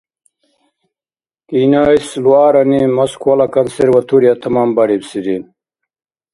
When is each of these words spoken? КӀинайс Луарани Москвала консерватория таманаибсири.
КӀинайс 1.49 2.07
Луарани 2.23 2.81
Москвала 2.97 3.47
консерватория 3.55 4.35
таманаибсири. 4.41 5.37